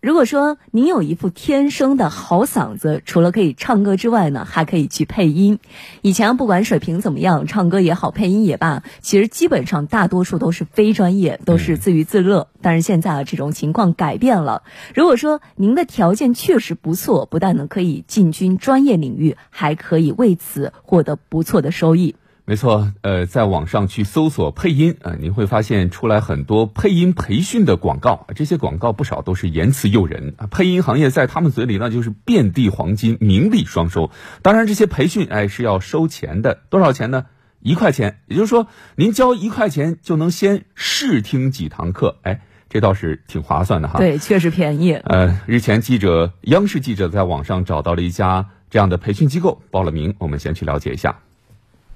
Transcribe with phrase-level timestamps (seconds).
[0.00, 5.58] 如果说您有一副天生的好嗓子，除了可以唱歌之外呢，还可以去配音。
[6.02, 12.48] 以前不管水平怎么样，唱歌也好，配音也罢，其实基本上大多数都是非专业，都是自娱自乐。
[12.60, 14.62] 但是现在啊，这种情况改变了。
[14.94, 22.16] 如果说您的条件确实不错，不但呢可以进军专业领域，还可以为此获得不错的收益。
[22.48, 30.46] 没错，呃，在网上去搜索配音啊，您会发现出来很多配音培训的广告，这些广告不少都是言辞诱人啊。
[30.46, 34.10] 配音行业在他们嘴里那就是遍地黄金，名利双收。
[34.40, 37.26] 当然，这些培训哎是要收钱的，多少钱呢？
[37.60, 43.98] 一块钱，也就是说您交一块钱就能先试听几堂课，哎，这倒是挺划算的哈。
[43.98, 44.94] 对，确实便宜。
[44.94, 51.18] 呃，日前记者，央视记者在网上找到了一家这样的培训机构，报了名，我们先去了解一下。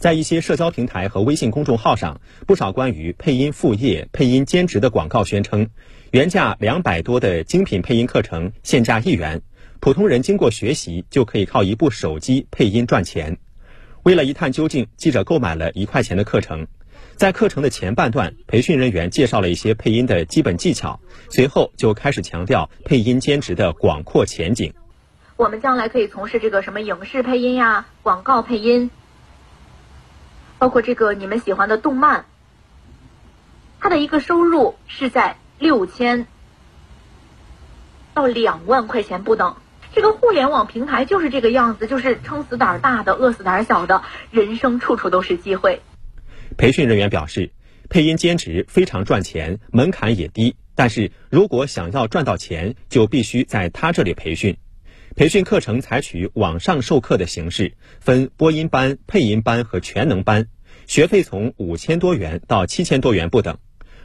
[0.00, 5.68] 在一些社交平台和微信公众号上，不少关于配音副业、配音兼职的广告宣称，
[6.10, 9.42] 原价两百多的精品配音课程，现价一元，
[9.78, 13.36] 普通人经过学习就可以靠一部手机配音赚钱。
[14.02, 16.66] 为了一探究竟，记者购买了一块钱的课程。
[17.16, 20.98] 在课程的前半段，培训人员介绍了一些配音的基本技巧，
[21.28, 24.72] 随后就开始强调配音兼职的广阔前景。
[25.36, 28.90] 我们将来可以从事这个什么影视配音呀、广告配音。
[30.60, 32.26] 包括这个你们喜欢的动漫，
[33.80, 36.26] 它的一个收入是在六千
[38.12, 39.56] 到两万块钱不等。
[39.94, 45.80] 这个互联网平台就是这个样子，就是撑死胆儿大的，饿死胆儿小的，人生处处都是机会。
[46.58, 47.52] 培训人员表示，
[47.88, 54.58] 配音兼职非常赚钱，门槛也低，但是如果想要赚到钱，就必须在他这里培训。
[55.16, 60.46] 培训课程采取网上授课的形式，分播音班、配音班和全能班，
[60.86, 63.58] 学费从五千多元到七千多元不等。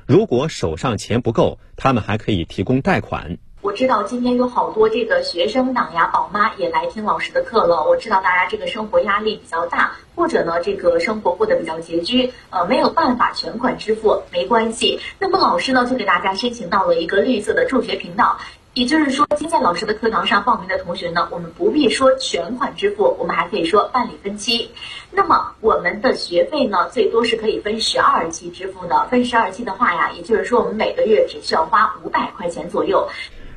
[0.08, 3.38] 如果手上钱不够，他们还可以提供贷款。
[3.62, 7.88] 我知道今天有好多这个学生党呀、宝妈也来听老师的课了。
[7.88, 15.00] 我知道大家这个生活压力比较大，或者呢这个生活过得比较拮据，呃没有办法全款支付，没关系。
[15.20, 18.40] 那么老师呢就给大家申请到了一个绿色的助学频道。
[18.76, 24.72] 也就是说，今天老师的课堂上报名的同学呢，我们不必说全款支付，我们还可以说办理分期。
[25.12, 29.08] 那么我们的学费呢，最多是可以分十二期支付的。
[29.10, 33.08] 分十二期的话呀，也就是说我们每个月只需要花五百块钱左右。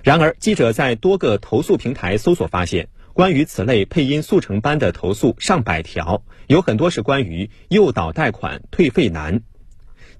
[0.04, 9.42] 然而，记者在多个投诉平台搜索发现，关于此类配音速成班的投诉上百条，有很多是关于诱导贷款、退费难。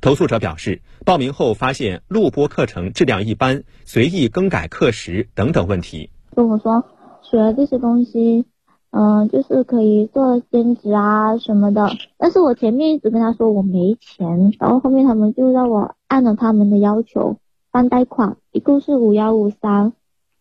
[0.01, 6.11] 投诉者表示，报名后发现录播课程质量一般，随意更改课时等等问题。
[6.37, 6.85] 跟我说
[7.23, 8.45] 学这些东西，
[8.93, 11.91] 嗯，就是可以做兼职啊什么的。
[12.17, 17.39] 但是我前面一直跟他说我没钱，然后后面他们就让我按照他们的要求
[17.73, 19.95] 办贷款，一共是五幺五三，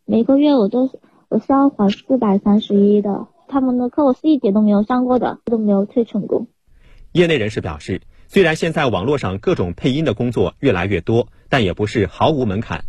[0.06, 3.26] 每个月我都是我是要还四百三十一的。
[3.48, 6.46] 他们的课我是一节都没有上过的，都没有退成功。
[7.14, 8.02] 业内人士表示。
[8.30, 12.84] 虽然现在网络上各种配音的工作越来越多，但也不是毫无门槛。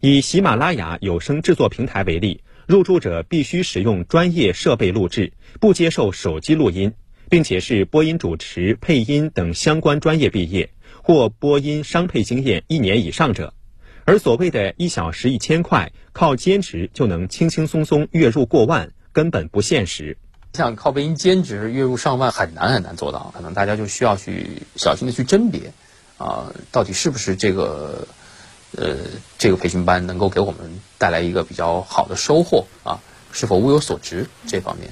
[0.00, 6.92] 以喜马拉雅有声制作平台为例，入驻者必须使用专业设备录制，不接受手机录音，
[7.28, 10.70] 并且是播音主持、配音等相关专业毕业
[11.02, 13.54] 或播音商配经验一年以上者。
[14.04, 20.18] 而所谓的一小时一千块，靠兼职就能轻轻松松月入过万，根本不现实。
[20.52, 25.72] 像靠背音兼职月入上万很难很难做到，可能大家就需要去小心的去甄别，
[26.18, 28.06] 啊，到底是不是这个，
[28.76, 28.96] 呃，
[29.38, 33.00] 这个培训班能够给我们带来一个比较好的收获啊，
[33.32, 34.90] 是否物有所值这方面。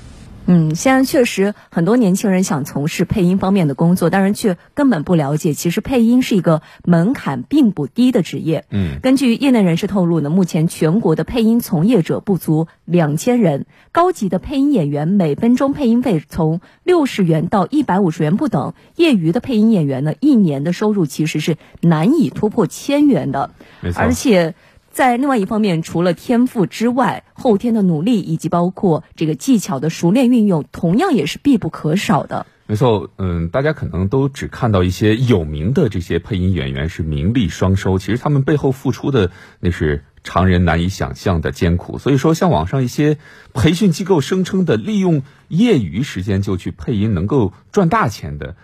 [0.51, 8.65] 嗯，现在确实很多年轻人想从事配音方面的工作，但是却根本不了解，其实配音是一个门槛并不低的职业。
[8.71, 23.51] 嗯，根据业内人士透露呢，目前全国的配音从业者不足两千人，高级的配音演员每分钟配音费从六十元到一百五十元不等，业余的配音演员呢，一年的收入其实是难以突破千元的。
[23.83, 24.55] 没错，而且。
[24.99, 32.47] 在另外一方面，除了天赋之外，后天的努力以及包括这个技巧的熟练运用，同样也是必不可少的。
[32.67, 39.31] 没错，嗯，大家可能都只看到一些有名的这些配音演员是名利双收，其实他们背后付出的
[39.61, 41.99] 那是常人难以想象的艰苦。
[41.99, 43.19] 所以说，像网上一些
[43.55, 48.57] 培训机构声称的利用业余时间就去配音能够赚大钱的。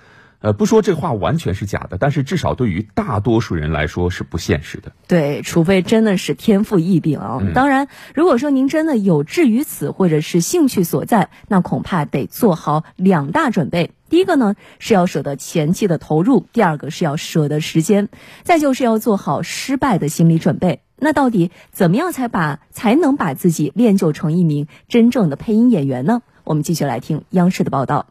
[0.45, 4.93] 呃，不说这话完全是假的，但是至少对于大多数人来说是不现实的。
[5.09, 7.41] 对，除非真的是天赋异禀啊。
[7.55, 13.93] 当然，如果说您真的有志于此，或者是兴趣所在，那恐怕得做好两大准备。
[14.11, 18.11] 第一个呢是要舍得前期的投入，第二个是要舍得时间，
[18.43, 20.83] 再就是要做好失败的心理准备。
[20.99, 26.21] 那到底怎么样才把才能把自己练就成一名真正的配音演员呢？
[26.45, 28.09] 我们继续来听央视的报道。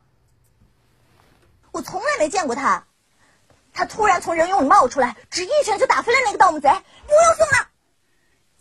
[1.71, 2.85] 我从来没见过他，
[3.73, 7.67] 他突然从人俑里冒出来，只一拳就打飞了那个盗墓贼，不用送了。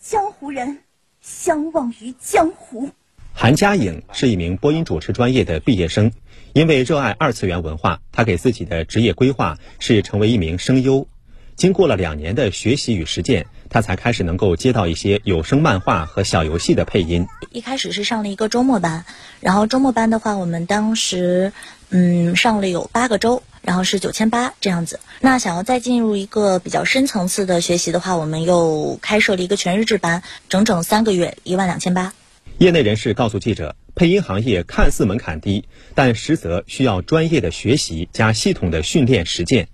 [0.00, 0.81] 江湖人
[1.20, 2.90] 相忘于江湖。
[3.34, 6.12] 韩佳颖是一名播音主持专业的毕业生，
[6.52, 11.06] 因为热爱二次元文化，她给自己的职业规划是成为一名声优。
[11.55, 17.26] 经过了两年的学习与实践，他才开始能够接到一些有声漫画和小游戏的配音。
[17.50, 19.05] 一开始是上了一个周末班，
[19.40, 21.52] 然后周末班的话，我们当时
[21.94, 24.99] 嗯上了有八个周，然后是九千八这样子。
[25.21, 32.15] 那想要再进入一个比较深层次的学习的话，我们又开设了一个全日制班，整整三个月，一万两千八。
[32.56, 39.69] 业内人士告诉记者，配音行业看似门槛低，但实则需要专业的学习加系统的训练实践。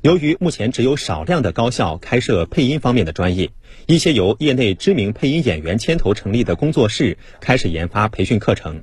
[0.00, 3.50] 由于目前只有少量的高校开设配音方面的专业，
[3.86, 8.82] 一些由业内知名配音演员牵头成立的工作室开始研发培训课程。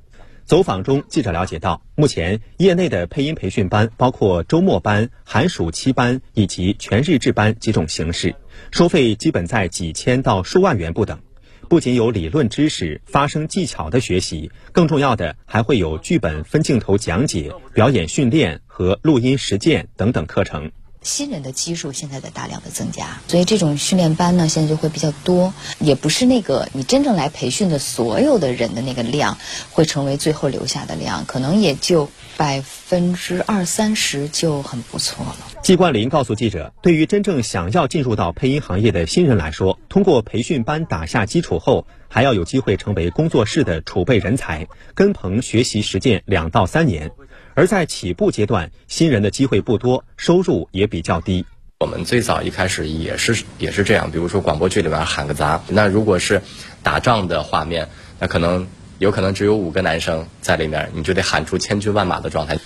[0.50, 8.34] 走访中，记者了解到，目前业内的配音培训班包括周末班、寒暑期班以及全日制班几种形式，
[8.72, 11.19] 收费基本在几千到数万元不等。
[11.68, 20.72] 不仅有理论知识、发声技巧的学习，更重要的还会有剧本分镜头讲解、表演训练和录音实践等等课程。
[21.01, 25.54] 新人的基数现在在大量的增加，所以这种训练班呢，现在就会比较多。
[25.80, 29.38] 也不是那个你真正来培训的所有的人的那个量，
[29.72, 35.38] 会成为最后留下的量，可能也就百分之二三十就很不错了。
[35.63, 47.12] 季冠霖告诉记者，对于真正想要进入到配音行业的新人来说，通过培训班打下基础后，还要有机会成为工作室的储备人才，跟棚学习实践两到三年。
[47.59, 51.45] 而在起步阶段，新人的机会不多，收入也比较低。
[51.79, 56.41] 我们最早一开始也是也是这样，比如说广播剧里面喊个杂，那如果是
[56.83, 58.65] 打仗的画面，那可能
[58.97, 62.57] 有可能只有五个男生在里面，你就得喊出千军万马的状态。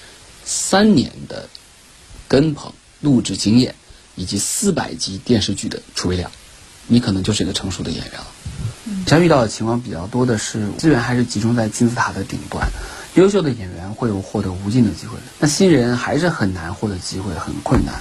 [0.45, 1.49] 三年的
[2.27, 3.73] 跟棚录制经验，
[4.13, 6.29] 以及四百集电视剧的储备量，
[6.85, 8.27] 你可能就是一个成熟的演员了。
[9.07, 12.67] 像遇到的情况比较多的是，资源还是集中在金字塔的顶端。
[13.15, 17.94] 优秀的演员会有获得无尽的机会，那新人还是很难获得机会，很困难。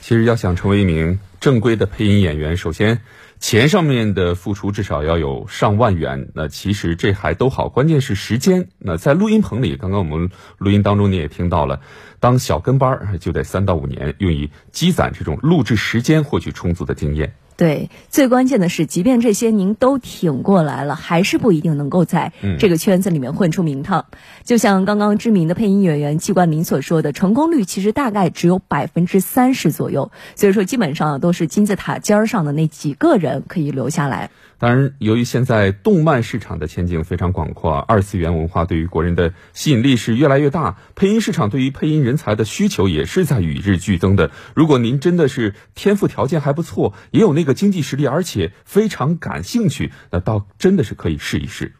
[0.00, 3.00] 其实要想成为一名正规的配音演员，首先
[3.40, 6.30] 钱上面的付出至少要有上万元。
[6.34, 8.68] 那其实这还都好，关键是时间。
[8.78, 11.80] 那在录音棚里，刚刚我们录音当中你也听到了，
[12.18, 17.34] 当小跟班就得三到五年，用以积攒这种录制时间，获取充足的经验。
[17.56, 24.04] 对，最关键的是，即便这些您都挺过来了，还是不一定能够在这个圈子里面混出名堂。
[24.44, 30.12] 就像刚刚知名的配音演员季冠霖所说的，成功率其实大概只有百分之三十左右。
[30.34, 34.30] 所以说，基本上都是金字塔尖上的那几个人可以留下来。
[34.58, 44.30] 当然，由于现在动漫市场的前景非常广阔，二次元文化对于国人的吸引力是越来越大，配音市场对于配音人才的需求也是在与日俱增的。
[44.54, 51.74] 如果您真的是天赋条件还不错，也有那个经济实力，而且非常感兴趣，那倒真的是可以试一试。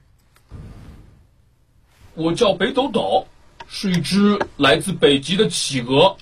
[2.13, 3.27] 我叫北斗斗，
[3.67, 6.19] 是一只来自北极的企鹅。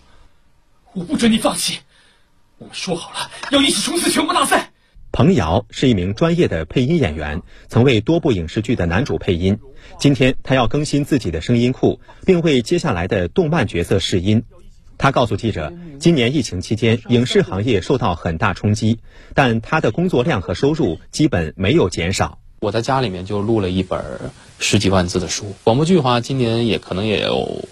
[0.92, 1.80] 我不准你放弃，
[2.58, 4.70] 我们说好了要一起冲刺全国大赛。
[5.14, 9.60] 彭瑶是一名专业的配音演员，曾为多部影视剧的男主配音。
[9.96, 14.42] 今天他要更新自己的声音库，并为接下来的动漫角色试音。
[14.98, 18.98] 他告诉记者，今年疫情期间，影视行业受到很大冲击，
[19.34, 22.40] 但他的工作量和收入基本没有减少。
[22.58, 24.02] 我在家里面就录了一本
[24.58, 27.68] 十几万字的书，广播剧的话，今年也可能也有，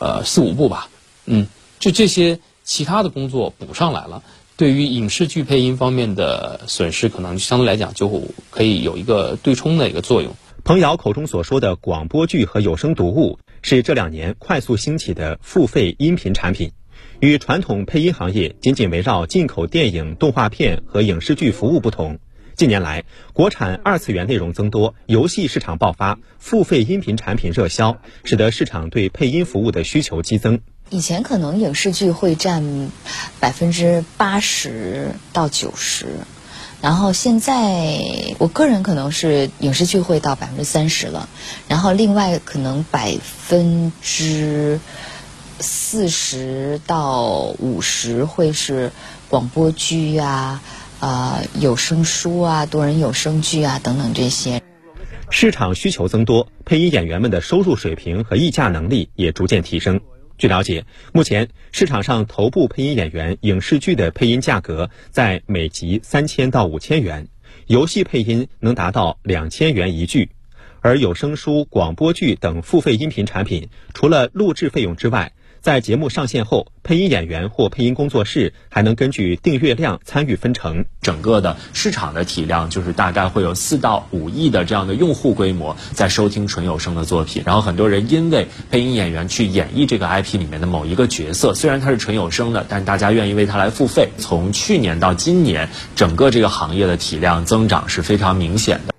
[0.00, 0.88] 呃四五部吧。
[1.26, 1.46] 嗯，
[1.78, 4.24] 就这些其他的工作补上来了。
[4.60, 10.34] 对于影视剧配音方面的损失，可能相对来讲就可以有一个对冲的一个作用。
[10.64, 16.72] 彭瑶口中所说的广播剧和有声读物，是这两年快速兴起的付费音频产品，
[17.20, 22.18] 与传统配音行业仅仅围绕进口电影、动画片和影视剧服务不同。
[22.54, 30.60] 近年来，国产二次元内容增多，游戏市场爆发，付费音频产品热销，使得市场对配音服务的需求激增。
[30.90, 32.90] 以前可能影视剧会占
[33.38, 36.06] 百分之八十到九十，
[36.82, 41.28] 然后现在我个人可能是影视剧会到百分之三十了，
[41.68, 44.80] 然后另外可能百分之
[45.60, 48.90] 四十到五十会是
[49.28, 50.60] 广播剧啊、
[50.98, 54.60] 啊有声书啊、多人有声剧啊等等这些。
[55.30, 60.00] 市场需求增多，配音演员们的收入水平和议价能力也逐渐提升。
[60.40, 67.28] 据了解，目前市场上头部配音演员影视剧的配音价格在每集三千到五千元，
[67.66, 70.30] 游戏配音能达到两千元一句，
[70.80, 80.86] 而有声书、广播剧等付费音频产品，除了录制费用之外，在节目上线后，配音演员或配音工作室还能根据订阅量参与分成。
[81.02, 87.42] 整个的市场的体量就是大概会有四到五亿的这样的用户规模在收听纯有声的作品。
[87.44, 94.08] 然后很多人因为配音演员去演绎这个 IP 里面的某一个角色，虽然它是纯有声的，但大家愿意为它来付费。
[94.16, 98.89] 从去年到今年，整个这个行业的体量增长是非常明显的。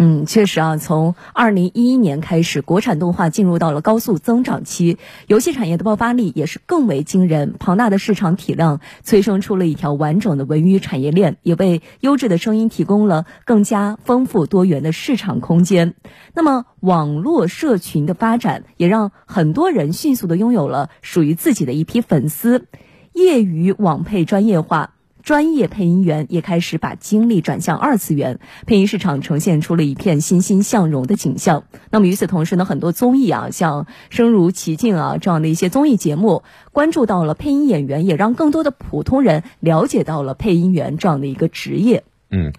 [0.00, 7.56] 嗯，确实啊，从二零一一年开始，国产动画进入到了高速增长期，游戏产业的爆发力也是更为惊人。
[7.58, 15.94] 庞大的市场体量催生出了一条完整的文娱产业链，也为优质的声音提供了更加丰富多元的市场空间。
[16.32, 22.68] 那么，网络社群的发展也让很多人迅速的拥有了属于自己的一批粉丝，
[23.14, 24.94] 业余网配专业化。
[25.22, 31.64] 专业配音员也开始把精力转向二次元，配音市场呈现出了一片欣欣向荣的景象。
[31.90, 42.04] 那么与此同时呢，很多综艺啊，像《声如其境》啊这样的一些综艺节目，关注到了配音演员，也让更多的普通人了解到了配音员这样的一个职业。
[42.30, 42.52] 嗯，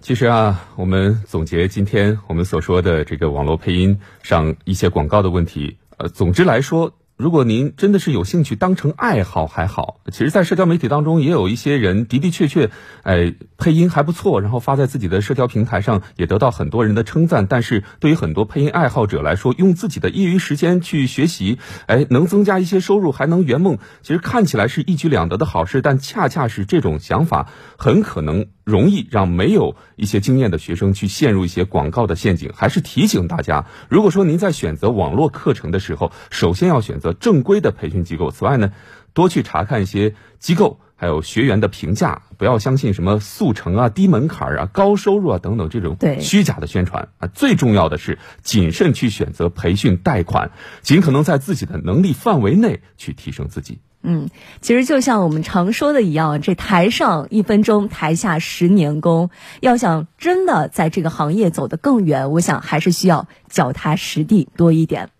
[0.00, 6.92] 其实啊，我们总结今天我们所说的这个网络配音上一些广告的问题，呃，总之来说。
[7.16, 12.70] 如果您真的是有兴趣当成爱好还好，其实，在社交媒体当中也有一些人的的确确，
[13.04, 17.46] 哎，配音还不错，然后发在自己的社交平台上，也得到很多人的称赞。
[17.46, 25.82] 但是对于很多配音爱好者来说，用自己的业余时间去学习，哎，能增加一些收入，还能圆梦，其实看起来是一举两得的好事。
[25.82, 32.50] 但恰恰是这种想法，很可能容易让没有一些经验的学生去陷入一些广告的陷阱。
[32.52, 37.10] 还是提醒大家，如果说您在选择网络课程的时候，首先要选择。
[37.10, 38.30] 的正规的培训机构。
[38.30, 38.72] 此外呢，
[39.12, 47.26] 多去查看一些机构还有学员的评价，不要相信什么速成啊、低门槛啊、高收入啊等等这种虚假的宣传啊。
[47.26, 53.80] 最重要的是谨慎去选择培训贷款，尽可能在自己的能力范围内去提升自己。
[54.06, 54.30] 嗯，
[54.62, 59.28] 其实就像我们常说的一样，这台上一分钟，台下十年功。
[59.60, 65.10] 要想真的在这个行业走得更远，我想还是需要脚踏实地多一点。